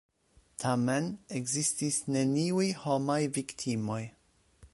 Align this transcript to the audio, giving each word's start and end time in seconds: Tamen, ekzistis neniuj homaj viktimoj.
Tamen, 0.63 1.09
ekzistis 1.41 2.01
neniuj 2.17 2.67
homaj 2.85 3.23
viktimoj. 3.41 4.05